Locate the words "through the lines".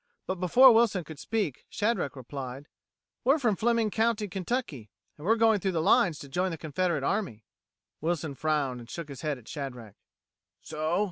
5.59-6.17